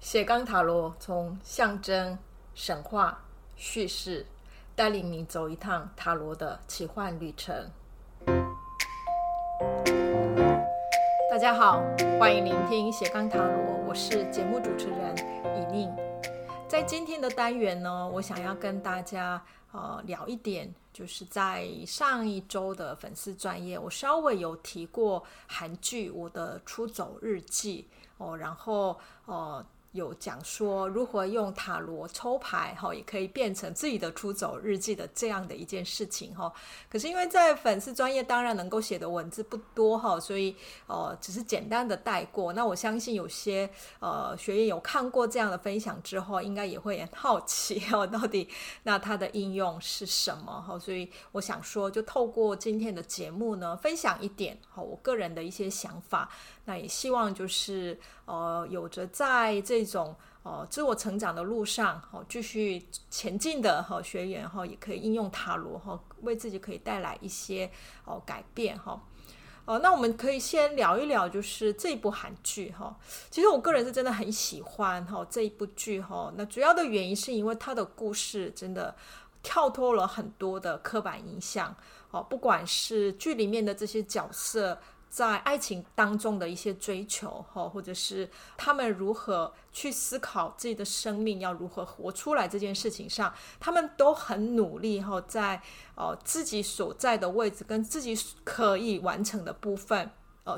[0.00, 2.18] 斜杠塔罗从象征、
[2.54, 3.22] 神话、
[3.54, 4.24] 叙事，
[4.74, 7.70] 带领你走一趟塔罗的奇幻旅程。
[11.30, 11.82] 大家好，
[12.18, 15.14] 欢迎聆听斜杠塔罗，我是节目主持人
[15.54, 15.94] 以宁。
[16.66, 27.86] 在今天的单元呢，我想要跟大家呃聊一点，就是在上一周的粉丝专业，我稍微有提过韩剧《我的出走日记》
[28.24, 29.62] 哦，然后呃。
[29.92, 36.52] 有讲说如何用塔罗抽牌哈，也可以变成自己的出走日记的这样的一件事情哈。
[36.88, 40.54] 可是因为在粉丝专业当然能够写的文字不多哈，所以
[40.86, 42.52] 呃只是简单的带过。
[42.52, 48.48] 那我相信有些呃学员有看过这样的分享之后，应该也会很好奇哦，到底
[48.84, 50.78] 那它的应用是什么哈？
[50.78, 56.30] 所以我想说，就透过今天的节目呢，分享一点哈我个人的一些想法。
[56.66, 57.98] 那也希望就是
[58.30, 67.68] 呃，有着在这种呃自我成长的路上，好、哦、继续前进的哈、学员哈、也可以应用塔罗哈、为自己可以带来一些
[68.04, 69.02] 哦改变哈。
[69.64, 72.96] 哦，那我们可以先聊一聊，就是这一部韩剧哈、
[73.30, 78.94] 其实我个人是真的很喜欢哈、这一部剧哈、那主要的原因是因为它的故事真的
[79.42, 81.74] 跳脱了很多的刻板印象
[82.12, 84.78] 哦，不管是剧里面的这些角色。
[85.10, 95.60] 在爱情当中的一些追求，哈，或者是他们如何去思考自己的生命要如何活出来这件事情上，他们都很努力，哈，在
[95.96, 100.08] 哦自己所在的位置跟自己可以完成的部分，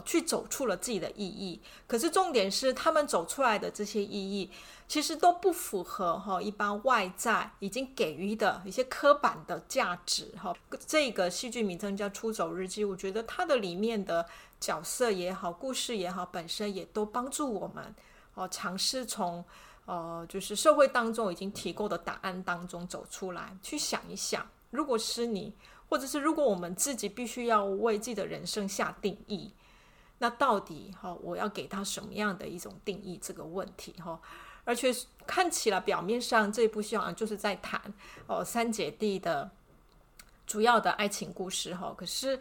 [0.01, 1.61] 去走出了自己的意义。
[1.87, 4.51] 可是重点是，他们走出来的这些意义，
[4.89, 10.55] 其实都不符合哈一般外在已经给予的一些刻板的价值哈。
[10.87, 14.27] 这个戏剧名称叫《出走日记》，我觉得它的里面的
[14.61, 17.95] 角色也好，故事也好，本身也都帮助我们
[18.35, 19.45] 哦，尝试从
[19.85, 25.53] 呃就是社会当中已经提供的答案当中走出来，去想一想，如果是你，
[25.89, 29.53] 或者是如果我们自己必须要为自己的人生下定义，
[30.23, 34.21] 那到底哈我要给他什么样的一种定义这个问题哈？
[34.63, 34.95] 而且
[35.27, 37.93] 看起来表面上这部戏好像就是在谈
[38.29, 39.51] 哦三姐弟的
[40.47, 42.39] 主要的爱情故事哈，可是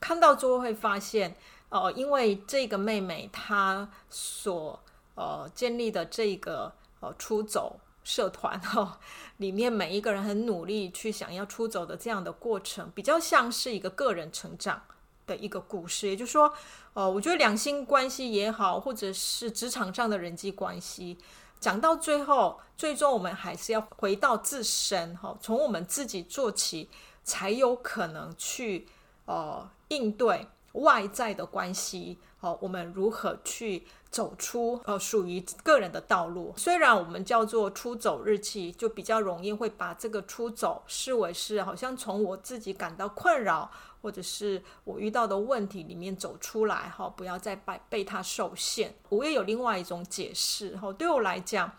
[0.00, 1.36] 看到之后会发现
[1.68, 4.82] 哦，因为这个妹妹她所
[5.14, 8.98] 呃建立的这个呃出走社团哈，
[9.36, 14.82] 里面每一个人很努力去想要出走的这样的过程，比较像是一个个人成长
[15.26, 16.52] 的一个故事，也就是说，
[16.94, 21.18] 呃，我觉得两性关系也好，或者是职场上的人际关系。
[21.60, 26.88] 讲到最后，最终我们还是要回到自身，哈，从我们自己做起，
[27.22, 28.88] 才有可能去
[29.26, 36.54] 呃应对外在的关系，哦，我们如何去走出呃属于个人的道路？
[36.56, 43.70] 虽然我们叫做出走日记，就比较容易会把这个出走视为是好像从我自己感到困扰。
[44.02, 48.94] 或者是我遇到的问题里面走出来哈，不要再被被它受限。
[49.08, 51.70] 我也有另外一种解释哈，对我来讲，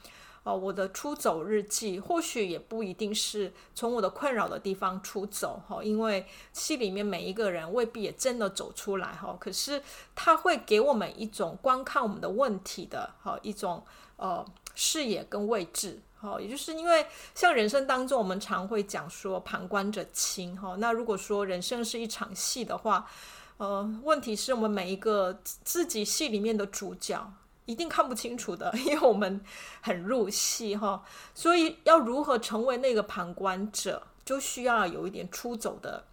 [0.43, 9.81] 哦，我的出走日记或许也不一定是从我的困扰的地方出走哈，因为戏里面每一个人未必也真的走出来哈，可是
[10.15, 13.83] 他会给我们一种观看我们的问题的哈一种
[14.17, 14.45] 呃
[14.75, 16.01] 视野跟位置。
[16.21, 20.75] 好，也就是因为像人生当中，我们常会讲说旁观者清哈。
[20.77, 23.09] 那如果说人生是一场戏的话，
[23.57, 27.33] 呃，问题是我们每一个自己戏里面的主角
[27.65, 29.43] 一定看不清楚的， 因为我们
[29.81, 31.03] 很入戏哈。
[31.33, 36.03] 所以要如何成为那个旁观者，就需要有一点出走的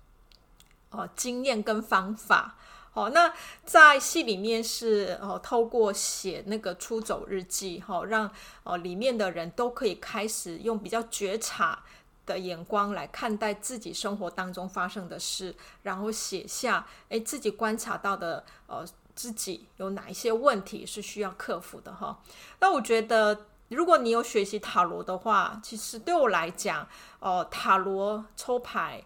[0.89, 2.57] 呃经验跟方法。
[2.99, 3.33] 哦，那
[3.65, 8.29] 在戏里面是哦，透过写那个出走日记，哈，让
[8.65, 11.85] 哦里面的人都可以开始用比较觉察
[12.27, 15.55] 的眼光来看待自己生活当中发生的事，
[15.85, 18.85] 然后写下诶自己观察到的呃
[19.15, 22.21] 自己有哪一些问题是需要克服的哈。
[22.59, 26.89] 那我觉得，如果你有学习塔罗的话，其实对我来讲，
[27.21, 29.05] 哦，塔罗抽牌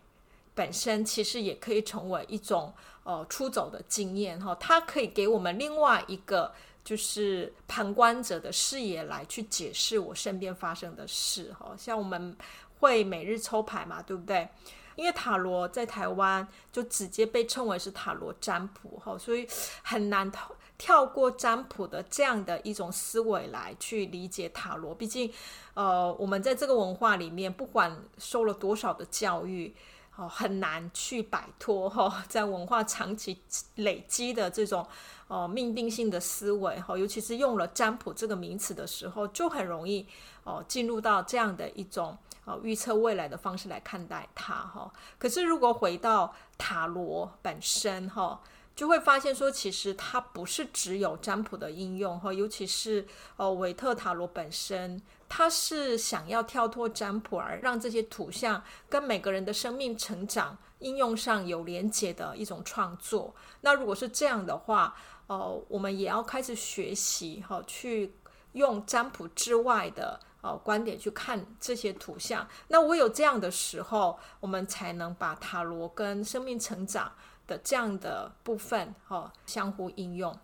[0.54, 2.72] 本身其实也可以成为一种。
[3.04, 6.52] 呃，出走的经验哈，它可以给我们另外一个
[6.84, 11.74] 就是旁观者的视野来去解释我身边发生的事哈。
[11.76, 12.36] 像我们
[12.78, 14.48] 会每日抽牌嘛，对不对？
[14.94, 19.48] 因为塔罗在台湾就直接被称为是塔罗占卜哈，所以
[19.82, 24.94] 很难跳跳过占卜的这样的一种思维来去理解塔罗。
[24.94, 25.32] 毕竟，
[25.74, 29.74] 呃，我们在这个文化里面，不管受了多少的教育。
[30.22, 33.42] 哦很难去摆脱哈，在文化长期
[33.76, 34.86] 累积的这种
[35.26, 40.06] 哦命定性的思维哈，尤其是用了占卜这个名词的时候，就很容易
[40.44, 44.92] 哦进入到这样的一种哦预测未来的方式来看待它哈。
[45.18, 48.40] 可是如果回到塔罗本身哈。
[48.74, 63.34] 就会发现说，其实它不是只有占卜的应用哈，尤其是呃韦特塔罗本身，它是想要跳脱占卜而让这些图像跟每个人的生命成长应用上有连结的一种创作。
[63.60, 64.96] 那如果是这样的话，
[65.26, 68.14] 呃，我们也要开始学习哈，去
[68.52, 72.48] 用占卜之外的呃观点去看这些图像。
[72.68, 77.12] 那唯有这样的时候，我们才能把塔罗跟生命成长。
[77.58, 80.36] 这样的部分哈，相互应用，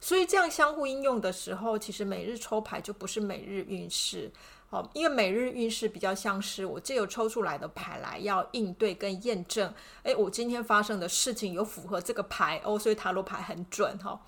[0.00, 4.30] 所以这样相互应用的时候，其实每日抽牌就不是每日运势
[4.70, 9.72] 哦，因为每日运势比较像是我借由抽出来的牌来要应对跟验证，
[10.02, 14.20] 诶，我今天发生的事情有符合这个牌哦，所以塔罗牌很准哈。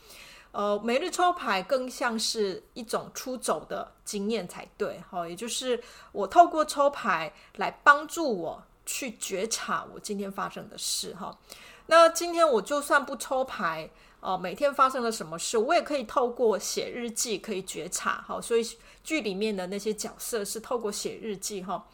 [0.50, 5.82] 呃，每日抽牌更像是一种出走的经验才对哈，也就是
[6.12, 8.62] 我透过抽牌来帮助我。
[8.84, 11.38] 去觉察我今天发生的事哈，
[11.86, 13.90] 那今天我就算不抽牌，
[14.20, 18.40] 呃，每天发生了什么事，我也可以透过写日记可以觉察哈。
[18.40, 18.66] 所以
[19.02, 21.86] 剧里面的那些角色是透过写日记哈，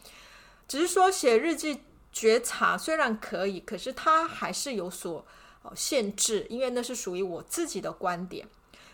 [0.67, 5.25] 只是说写日记觉察虽然可以，可是它还是有所
[5.75, 8.47] 限制，因为那是属于我自己的观点。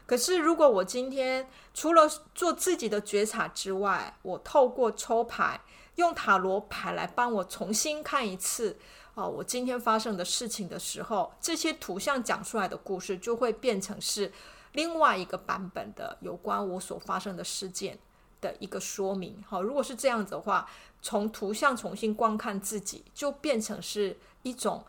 [0.06, 5.62] 可是如果我今天除了做自己的觉察之外，我透过抽牌。
[5.96, 8.78] 用塔罗牌来帮我重新看一次，
[9.16, 14.32] 哦，我今天发生的事情的时候，这些图像讲出来的故事就会变成是
[14.74, 17.98] 另外一个版本的有关我所发生的事件
[18.42, 19.42] 的一个说明。
[19.48, 20.70] 好，如果是这样子的话，
[21.02, 24.84] 从图像重新观看自己，就变成是一种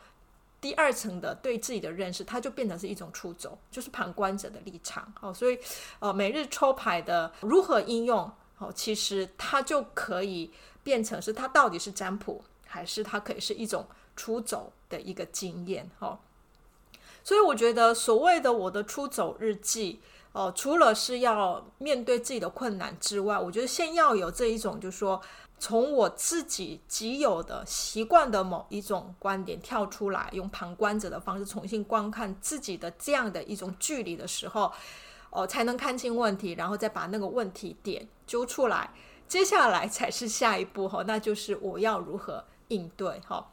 [0.60, 5.12] 第二层的对自己的认识，它就变成是一种出走，就是旁观者的立场。
[5.20, 5.58] 好，所以
[6.00, 10.52] 呃，每日抽牌的如何应用，好，其实它就可以。
[10.86, 13.84] 变成是它到底是占卜，还是它可以是一种
[14.16, 16.18] 出走的一个经验哦。
[17.22, 20.00] 所以我觉得所谓的我的出走日记
[20.32, 25.20] 哦，除了是要面对自己的困难之外，我觉得先要有这一种，就是说
[25.58, 34.70] 从我自己既有的习惯的某一种观点跳出来，用旁观者的方式重新观看自己的这样的一种距离的时候，
[35.30, 38.90] 哦，才能看清问题，然后再把那个问题点揪出来。
[39.26, 43.50] 接下来才是下一步哈，那就是我要如何应对哈。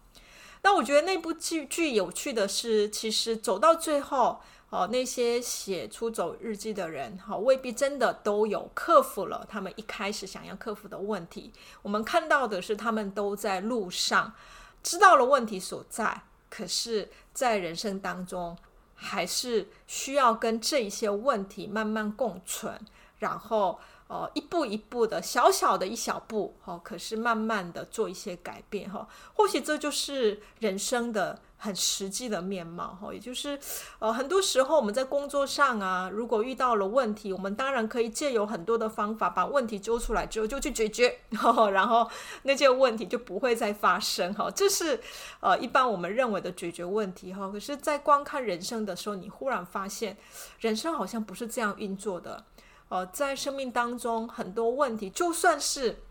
[0.63, 11.51] 那我觉得那部剧剧有趣的是，其实走到最后哦，那些写出走日记的人哈，未必真的都有克服了他们一开始想要克服的问题。
[11.81, 14.33] 我们看到的是他们都在路上，
[14.81, 18.57] 知道了问题所在，可是，在人生当中
[18.95, 22.79] 还是需要跟这些问题慢慢共存，
[23.19, 23.79] 然后。
[24.07, 33.57] 哦，一步一步的，小小的一小步，哦，可是慢慢的做一些改变，哈，或许这就是人生的很实际的面貌，哈，也就是，
[33.99, 41.19] 呃，很多时候我们在工作上啊，如果遇到了问题，我们当然可以借由很多的方法把问题揪出来之后就去解决，
[41.71, 42.07] 然后
[42.43, 44.99] 那些问题就不会再发生，哈，这是
[45.39, 50.17] 呃一般我们认为的解决问题，哈，可是，在观看人生的时候，你忽然发现，
[50.59, 52.43] 人生好像不是这样运作的。
[52.89, 56.03] 呃，在生命当中，很多问题，就算是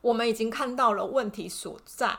[0.00, 2.16] 我们已经看到了问题所在，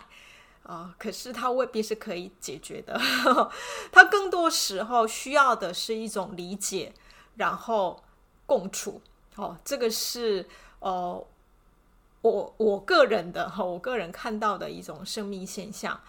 [0.64, 3.00] 啊、可是它未必是可以解决的。
[3.92, 6.94] 它更多时候需要的是一种理解，
[7.36, 8.04] 然后
[8.46, 9.02] 共处。
[9.36, 10.46] 哦，这个是
[10.80, 11.26] 呃，
[12.22, 16.02] 我我个人的哈，我个人看到的一种生命现象。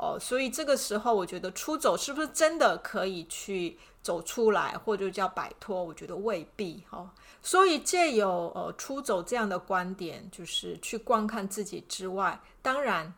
[0.00, 5.82] 哦，所以这个时候，我觉得出走是不是真的可以去走出来，或者叫摆脱？
[5.82, 7.10] 我觉得未必、哦。
[7.42, 13.12] 所以借由呃出走这样的观点，就是去观看自己之外，当然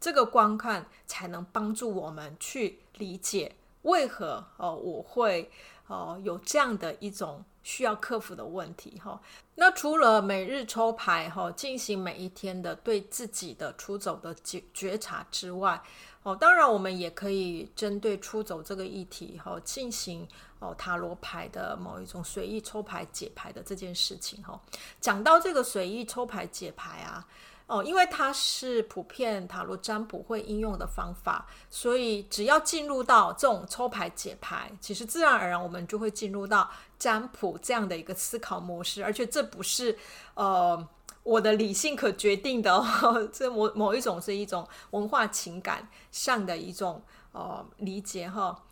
[0.00, 5.50] 这个观看才能帮助我们去理解为何哦、呃、我会
[5.88, 7.44] 哦、呃、有这样的一种。
[7.64, 9.20] 需要克服的问题哈，
[9.56, 15.82] 那除了每日抽牌哈，进行每一天的对自己的出走的觉觉察之外，
[16.22, 20.28] 哦，当然我们也可以针对出走这个议题哈，进行
[20.60, 24.60] 哦塔罗牌的某一种随意抽牌解牌的这件事情哈。
[25.00, 27.26] 讲到这个随意抽牌解牌啊。
[27.66, 39.98] 哦，因为它是普遍塔罗占卜会应用的方法，所以只要进入到这种抽牌解牌，其实自然而然我们就会进入到占卜这样的一个思考模式，而且这不是
[40.34, 40.86] 呃
[41.22, 47.02] 我的理性可决定的哦， 这某某一种是一种文化情感上的一种
[47.32, 48.62] 呃理解哈。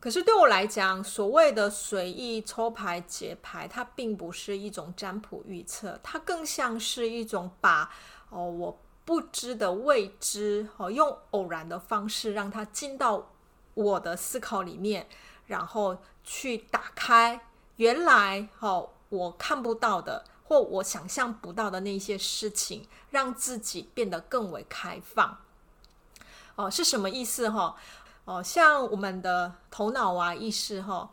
[0.00, 7.90] 可是对我来讲，所谓的随意抽牌解牌，它并不是一种占卜预测，它更像是一种把
[8.30, 13.30] 哦我不知的未知哦，用偶然的方式让它进到
[13.74, 15.06] 我的思考里面，
[15.46, 17.40] 然后去打开
[17.76, 20.24] 原来哦我看不到的。
[20.48, 25.36] 或我想象不到的那些事情，让自己变得更为开放。
[26.54, 27.60] 哦，是什么意思哈？
[27.60, 27.74] 哦，
[28.28, 31.10] 哦像我们的头脑啊、意识哈，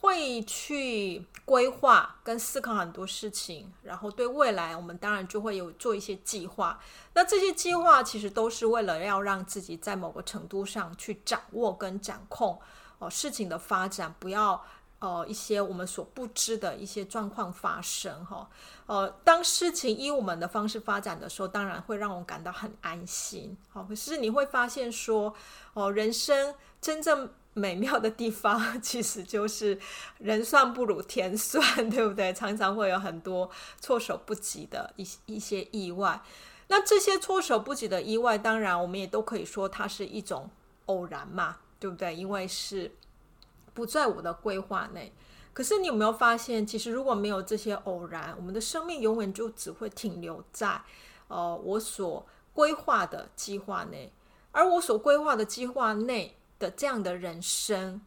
[0.00, 6.80] 会去规划跟思考很多事情，然后对未来，我们当然就会有做一些计划。
[7.12, 12.60] 那这些计划其实都是为了要让自己在某个程度上去掌握跟掌控
[12.98, 14.60] 哦事情的发展，不要。
[15.04, 18.48] 呃，一些我们所不知的一些状况发生，哈，
[18.86, 25.34] 呃，当事情以我们的方式发展的时候，当然会让我感到很安心，好，可是你会发现说，
[25.74, 29.78] 哦，人生真正美妙的地方， 其实就是
[30.20, 32.32] 人算不如天算， 对不对？
[32.32, 36.22] 常常会有很多措手不及的一一些意外，
[36.68, 40.48] 那这些措手不及的意外，当然我们也都可以说它是一种
[40.86, 42.16] 偶然嘛，对不对？
[42.16, 42.90] 因为是。
[43.74, 45.12] 不在我的规划内，
[45.52, 50.80] 可是你有没有发现，其实如果没有这些偶然，我们的生命永远就只会停留在，
[51.28, 54.12] 呃，我所规划的计划内，
[54.52, 58.00] 而我所规划的计划内的这样的人生，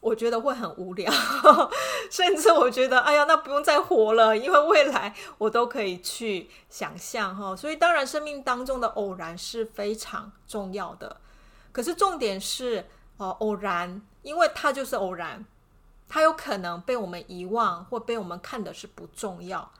[0.00, 1.10] 我觉得会很无聊，
[2.12, 7.56] 甚至我觉得，哎呀，那不用再活了，因为未来我都可以去想象哈。
[7.56, 11.18] 所以，当然，生命当中的偶然是非常重要的，
[11.72, 14.02] 可是重点是，呃，偶然。
[14.24, 15.46] 因为它就是偶然，
[16.08, 19.70] 它有可能被我们遗忘，或被我们看的是不重要，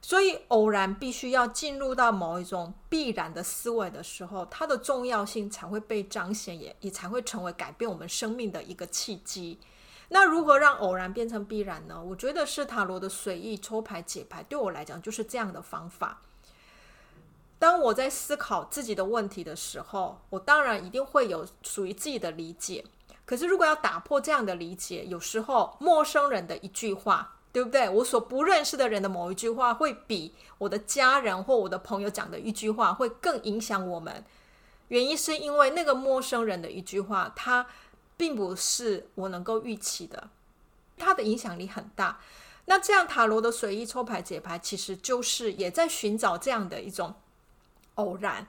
[0.00, 9.58] 所以偶然必须要进入到某一种必然的思维的时候，它的重要性才会被彰显，也也才会成为改变我们生命的一个契机。
[10.08, 12.02] 那如何让偶然变成必然呢？
[12.02, 16.22] 我觉得是塔罗的随意抽牌解牌，对我来讲就是这样的方法。
[17.60, 22.84] 当我在思考自己的问题的时候，我当然一定会有属于自己的理解。
[23.30, 27.88] 可是，如果要打破这样的理解，有时候陌生人的一句话，对不对？
[27.88, 34.24] 我所不认识的人的某一句话，会比我的家人或我的朋友讲的一句话会更影响我们。
[34.88, 37.64] 原因是因为那个陌生人的一句话，它
[38.16, 40.28] 并不是我能够预期的，
[40.98, 42.18] 它的影响力很大。
[42.64, 47.14] 那这样塔罗的随意抽牌解牌，其实就是也在寻找这样的一种
[47.94, 48.48] 偶然，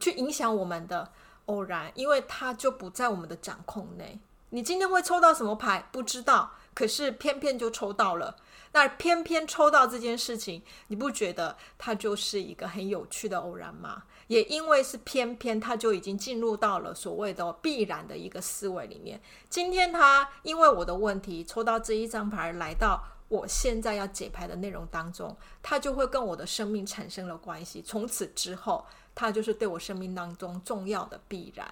[0.00, 1.12] 去影响我们的。
[1.46, 4.20] 偶然，因为它就不在我们的掌控内。
[4.50, 5.88] 你今天会抽到什么牌？
[5.90, 8.36] 不知道，可是偏偏就抽到了。
[8.72, 14.04] 那偏偏抽到这件事情，你不觉得它就是一个很有趣的偶然吗？
[14.28, 19.20] 也因为是偏偏，它就已经进入到了所谓的必然的一个思维里面。
[19.48, 27.82] 今天他因为我的问题抽到这一张牌，来到我现在要解牌的内容当中，它就会跟我的生命产生了关系。
[27.82, 28.86] 从此之后。
[29.16, 31.66] 它就是对我生命当中重要的必然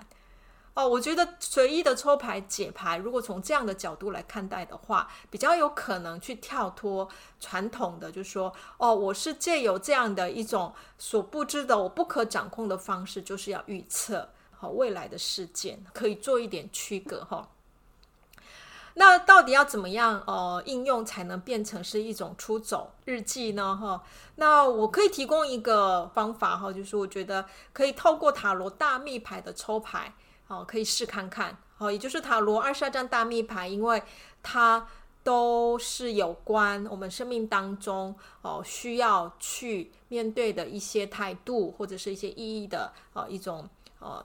[0.75, 0.89] 哦。
[0.89, 7.09] 我觉得随意的抽牌解牌，如果从这样的角度来看待的话，比较有可能去跳脱
[7.39, 17.47] 传统的，就是说哦，我是借由这样的一种所不知的、我不可掌控的方式，就是要预测好未来的事件，可以做一点区隔哈。
[18.97, 23.77] 那到底要怎么样呃应用才能变成是一种出走日记呢？
[23.77, 24.03] 哈，
[24.37, 30.15] 那我可以提供一个方法哈，就是我觉得可以透过塔罗大密牌的抽牌，
[30.47, 34.01] 哦，可以试看看，哦，也就是塔罗二十二张大密牌，因为
[34.45, 34.87] 它
[35.25, 44.25] 都是有关我们生命当中哦需要去面对的一些态度或者是一些意义的呃一种呃。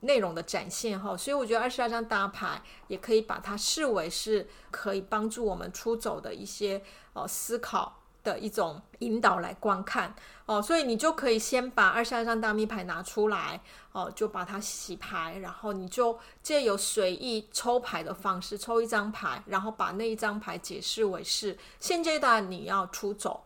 [0.00, 6.82] 内容的展现哈，所以我觉得二十二张大牌也可以把它视为是可以帮助我们出走的一些
[7.14, 13.60] 呃思考的一种引导来观看哦，所以你就可以先把二十二张大密牌拿出来
[13.92, 23.44] 哦，就把它洗牌，然后你就借由随意抽牌的方式抽一张牌，然后把那一张牌解释为是现阶段你要出走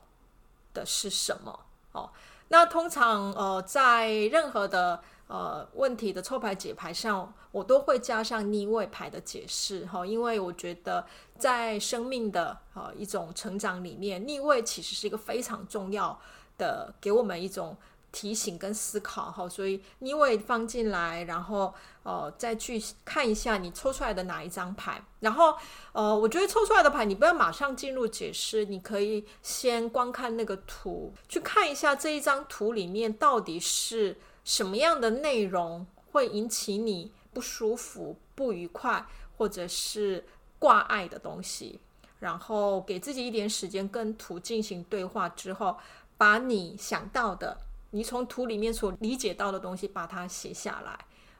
[0.75, 1.61] 的是什么
[1.92, 2.11] 哦。
[2.49, 11.06] 那通常呃在任何的呃，问题的抽牌解牌上，我都会加上逆位牌的解释哈，因为我觉得
[11.38, 16.20] 在生命的呃、一种成长里面，逆位其实是一个非常重要
[16.58, 17.76] 的，给我们一种
[18.10, 21.72] 提醒跟思考哈，所以逆位放进来，然后
[22.02, 25.54] 呃再去看一下你抽出来的哪一张牌，然后
[25.92, 39.06] 呃我觉得抽出来的牌你不要马上进入解释，你可以先观看那个图，去看一下这一张图里面到底是什么样的内容会引起你不舒服、不愉快
[39.37, 40.25] 或者是
[40.59, 41.80] 挂碍的东西，
[42.18, 45.78] 然后给自己一点时间跟图进行对话之后，
[46.16, 47.56] 把你想到的。
[47.92, 50.99] 你从图里面所理解到的东西，把它写下来。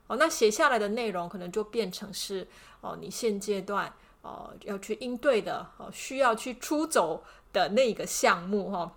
[0.09, 2.49] 哦，那写下来的内容可能就变成是
[2.80, 3.92] 哦，你现阶段
[4.23, 8.97] 哦要去应对的哦，需要去出走的那个项目哈。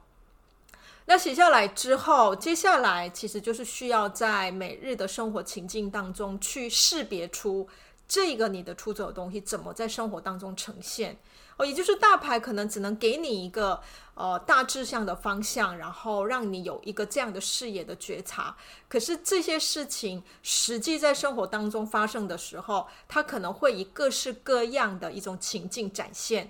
[1.05, 7.67] 那写下来之后，接下来其实就是需要在每日的生活情境当中去识别出
[8.07, 11.17] 这个你的出走的东西怎么在生活当中呈现。
[11.57, 13.79] 哦，也就是大牌可能只能给你一个
[14.15, 18.57] 呃大致上的方向，然后让你有一个这样的视野的觉察。
[18.87, 26.49] 可是这些事情实际在生活当中发生的时候，它可能会以各式各样的一种情境展现。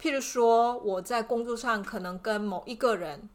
[0.00, 3.28] 譬如说，我在工作上可能跟某一个人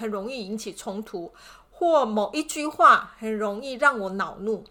[0.00, 1.32] 很容易引起冲突，
[1.70, 4.64] 或某一句话很容易让我恼怒。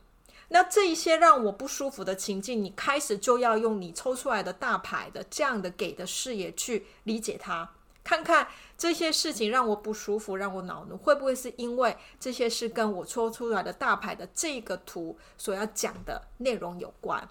[0.50, 7.70] 那这一些让我不舒服的情境，你开始就要用你抽出来的大牌的这样的给的视野去理解它，
[8.04, 17.30] 看看这些事情让我不舒服，让我恼怒，会不会是因为这些是跟我抽出来的大牌的这个图所要讲的内容有关？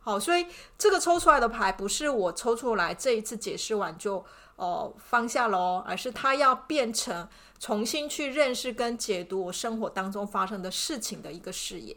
[0.00, 0.46] 好，所以
[0.78, 4.24] 这个抽出来的牌不是我抽出来这一次解释完就
[4.56, 11.96] 哦、呃、放下喽，而是他要变成重新去认识跟解读我生活当中发生的事情的一个视野。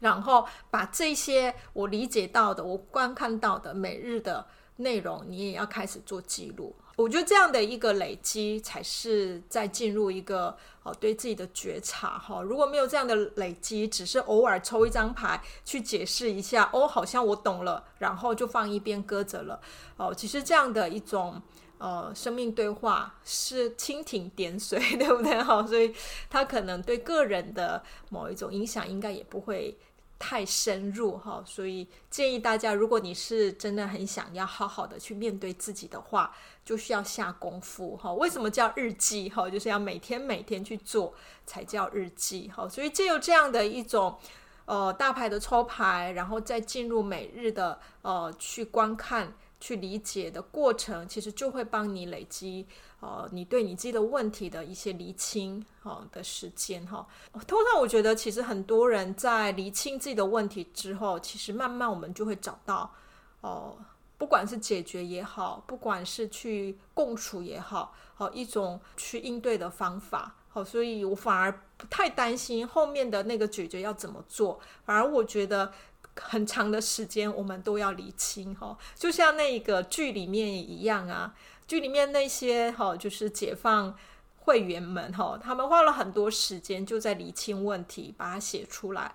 [0.00, 6.74] 然后把这些我理解到的、我观看到的每日的内容，你也要开始做记录。
[6.96, 12.40] 我觉得这样的一个累积，才是在进入一个哦对自己的觉察哈。
[12.40, 19.60] 如果没有这样的累积，只是偶尔抽一张牌去解释一下，哦，好像我懂了，然后就放一边搁着了。
[19.96, 21.42] 哦，其实这样的一种
[21.78, 25.42] 呃生命对话是蜻蜓点水， 对不对？
[25.42, 25.92] 哈，所以
[26.30, 29.76] 它可能对个人的某一种影响，应该也不会。
[30.26, 38.10] 太深入哈，所以建议大家，如果你是真的很想要好好的去面对自己的话，就需要下功夫哈。
[38.14, 39.50] 为什么叫日记哈？
[39.50, 41.12] 就是要每天每天去做
[41.44, 42.66] 才叫日记哈。
[42.66, 44.16] 所以借由这样的一种
[44.64, 49.34] 呃大牌的抽牌，然后再进入每日的呃去观看。
[49.64, 52.66] 去理解的过程，其实就会帮你累积，
[53.00, 57.06] 呃，你对你自己的问题的一些厘清，哈的时间，哈。
[57.46, 62.92] 通常我觉得，其实很多人在厘清自己的问题之后，其实慢慢我们就会找到，
[63.40, 63.74] 哦、
[64.18, 75.72] 不管是解决也好，不管是去共处也好，好一种去应对的方法，好，所以我反而不太担心后面的那个解决要怎么做，反而我觉得。
[76.20, 81.34] 很长的时间，我们都要理清哈，就像那个剧里面一样啊，
[81.66, 83.96] 剧里面那些哈，就是解放
[84.38, 89.12] 会员们哈，他们花了很多时间就在理清问题，把它写出来。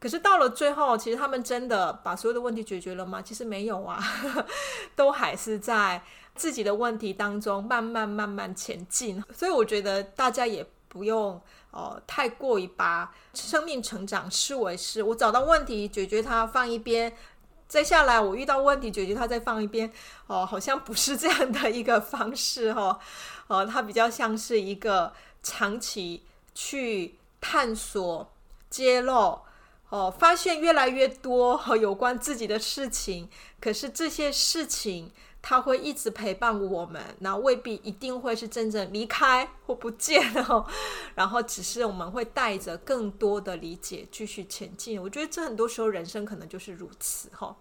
[0.00, 3.20] 可是到了最后，其实他们真的把所有的问题解决了吗？
[3.20, 4.00] 其实没有啊，
[4.94, 6.00] 都还是在
[6.36, 9.20] 自己的问题当中慢慢慢慢前进。
[9.34, 11.40] 所以我觉得大家也不用。
[11.70, 17.14] 哦，太过于把生命成长视为是我找到问题解决它放一边，
[17.68, 19.92] 再下来我遇到问题解决它再放一边，
[20.26, 22.98] 哦，好像不是这样的一个方式哦，
[23.48, 26.24] 哦，它比较像是一个长期
[26.54, 28.32] 去探索、
[28.70, 29.42] 揭露，
[29.90, 33.28] 哦，发现越来越多和有关自己的事情，
[33.60, 35.12] 可是这些事情。
[35.40, 40.66] 他会一直陪伴我们，那未必一定会是真正离开或不见哦。
[41.14, 45.00] 然后只是我们会带着更多的理解继续前进。
[45.00, 47.56] 我觉得这很多时候人生可能就是如此哈。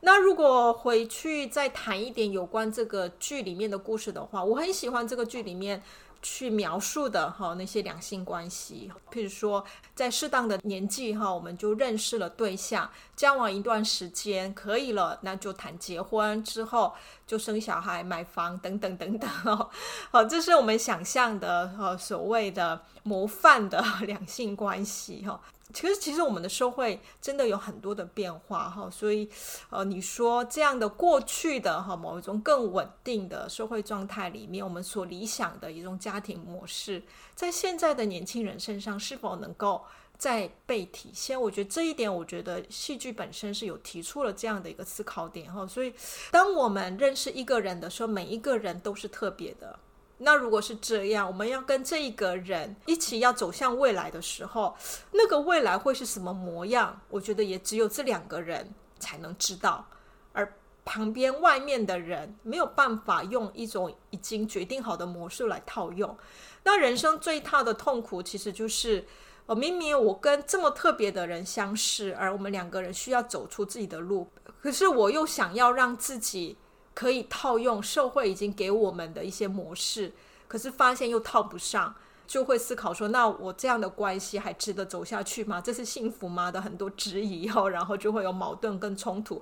[0.00, 5.82] 那如果回去再谈一点有关这个剧里面的故事的话，我很喜欢这个剧里面。
[6.20, 16.92] 去描述的哈那些两性关系，譬如说在适当的年纪哈，我们就认识了对象，交往一段时间可以了，那就谈结婚之后
[17.26, 19.70] 就生小孩、买房等等等等哦。
[20.10, 25.40] 好，这是我们想象的呃所谓的模范的 两性关系哈。
[25.74, 29.28] 其实，其实我们的社会真的有很多的变化哈，所以，
[29.68, 37.02] 呃，你说这样的过去的哈某一种更稳定的社会状态里面，我们所理想的一种家庭模式，
[37.34, 39.84] 在现在的年轻人身上是否能够
[40.16, 41.38] 再被体现？
[41.38, 45.66] 我觉得这一点，我觉得戏剧本身是有提出了这样的一个思考点哈。
[45.66, 45.92] 所以，
[46.30, 49.78] 当我们认识一个人的时候，每一个人都是特别的。
[50.20, 54.76] 那如果是这样，我们要跟这一个人一起要走向未来的时候，
[55.12, 57.00] 那个未来会是什么模样？
[57.08, 59.88] 我觉得也只有这两个人才能知道，
[60.32, 60.52] 而
[60.84, 66.16] 旁边外面的人没有办法用一种已经决定好的模式来套用。
[66.64, 69.06] 那人生最大的痛苦，其实就是，
[69.46, 74.28] 我明明我跟这么特别的人相识，而我们两个人需要走出自己的路，
[74.60, 76.58] 可是我又想要让自己。
[76.98, 80.12] 可以套用社会已经给我们的一些模式，
[80.48, 81.94] 可是发现又套不上，
[82.26, 85.60] 就会思考说：那我这样的关系还值得走下去吗？
[85.60, 86.50] 这是幸福吗？
[86.50, 89.40] 的很多质疑哦， 然后就会有矛盾跟冲突。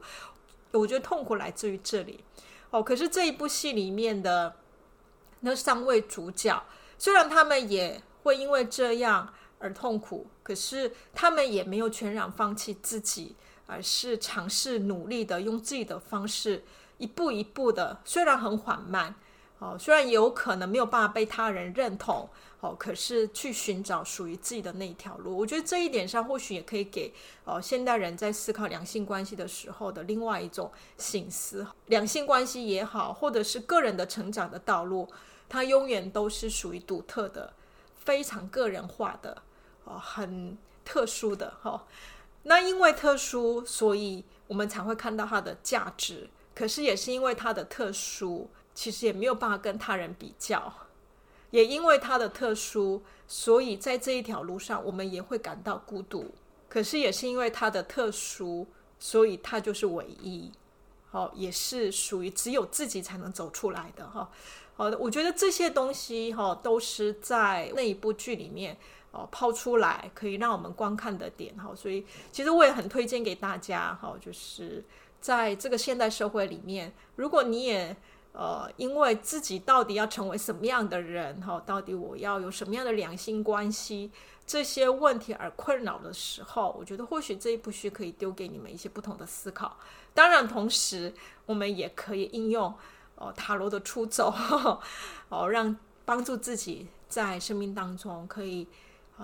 [0.72, 2.22] 我觉得痛苦来自于这里
[2.68, 2.82] 哦。
[2.82, 4.54] 可是这一部戏里面的
[5.40, 6.62] 那三位主角，
[6.98, 16.62] 虽然他们也会因为这样而痛苦，可是他们也没有全然放弃自己，而是尝试努力的用自己的方式。
[16.98, 19.14] 一步一步的，虽然很缓慢，
[19.58, 22.28] 哦，虽然有可能没有办法被他人认同，
[22.60, 25.36] 哦，可是去寻找属于自己的那一条路。
[25.36, 27.12] 我觉得这一点上，或许也可以给
[27.44, 31.66] 哦现代人在思考两性关系的时候的另外一种醒思。
[31.86, 35.08] 两性关系也好，或者是个人的成长的道路，
[35.48, 37.52] 它永远都是属于独特的、
[37.98, 39.42] 非常个人化的，
[39.84, 41.84] 哦，很特殊的，哈。
[42.44, 46.30] 那因为特殊，所以我们才会看到它的价值。
[46.56, 50.72] 可是也是因为它的特殊，其实也没有办法跟他人比较。
[51.50, 56.34] 也因为它的特殊，所以在这一条路上，我们也会感到孤独。
[56.68, 58.66] 可是也是因为它的特殊，
[58.98, 60.50] 所以它就是唯一。
[61.10, 64.28] 好，也是属于只有自己才能走出来的哈。
[64.76, 68.76] 好，我觉得这些东西哈，都是在那一部剧里面
[69.12, 71.72] 哦抛出来，可以让我们观看的点哈。
[71.76, 74.82] 所以其实我也很推荐给大家哈，就是。
[75.20, 77.96] 在这个现代社会里面，如果你也
[78.32, 84.10] 呃因为自己到底要成为什么样的人哈，到底我要有什么样的两性关系
[84.46, 89.76] 这些问题而困扰的时候，我觉得或许这一部剧可以丢给你们一些不同的思考。
[90.14, 91.12] 当然，同时
[91.46, 92.72] 我们也可以应用
[93.16, 94.32] 哦塔罗的出走
[95.28, 98.68] 哦，让帮助自己在生命当中可以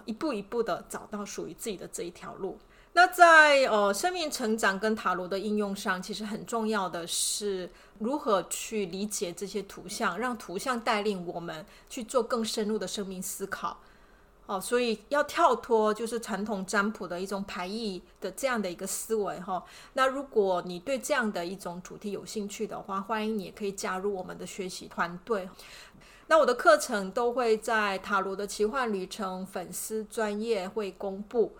[0.04, 2.58] 一步一步的找到属于自己的这一条路。
[2.94, 13.78] 那在呃生命成长跟塔罗的应用上，其实很重要的是如何去理解这些图像，让图像带领我们去做更深入的生命思考。
[14.44, 19.64] 哦，所以要跳脱就是传统占卜的一种排异的这样的一个思维哈。
[19.94, 25.48] 那如果你对这样的一种主题有兴趣的话，欢迎你也可以加入我们的学习团队。
[26.26, 31.56] 那我的课程都会在塔罗的奇幻旅程粉丝专业会公布。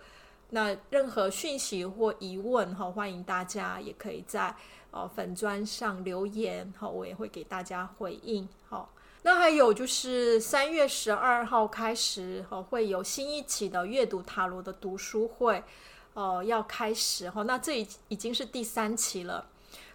[0.53, 4.55] 那任何讯息或疑问哈，欢迎大家也可以在
[4.91, 8.47] 哦粉砖上留言哈，我也会给大家回应。
[8.69, 8.87] 哦，
[9.23, 15.63] 那还有就是三月十二号开始哈，会有新一期的阅读塔罗的读书会，
[16.13, 17.41] 呃，要开始哈。
[17.41, 19.49] 那这已已经是第三期了。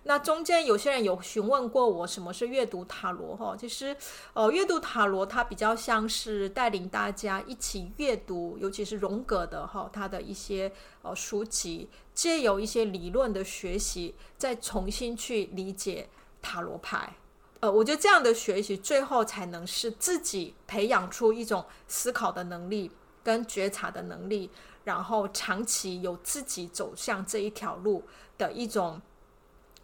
[0.08, 3.94] 那中间有些人有询问过我什么是阅读塔罗哈，其实
[4.32, 16.08] 呃阅读塔罗它比较像是带领大家一起阅读，尤其是荣格的哈，它的一些呃书籍，借由一些理论的学习，再重新去理解
[16.40, 17.12] 塔罗牌。
[17.60, 22.90] 呃，我觉得这样的学习最后才能是自己培养出一种思考的能力
[23.22, 24.48] 跟觉察的能力，
[24.84, 28.04] 然后长期有自己走向这一条路
[28.38, 29.02] 的一种。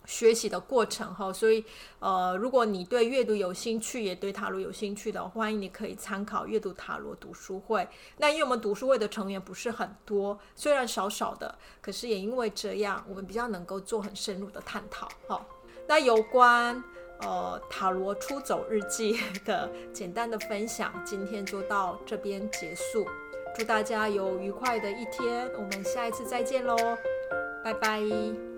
[0.06, 1.64] 学习的过程哈，所以
[1.98, 7.88] 呃，如果你对阅读有兴趣，也对塔罗有兴趣的，欢迎你可以参考阅读塔罗读书会。
[8.18, 15.44] 那因为我们读书会的成员不是很多，虽然少少的，可是也因为这样，我们比较能够做很深入的探讨哈。
[15.86, 16.82] 那有关
[17.20, 23.06] 呃塔罗出走日记 的简单的分享，今天就到这边结束。
[23.56, 26.76] 祝大家有愉快的一天，我们下一次再见喽，
[27.62, 28.53] 拜拜。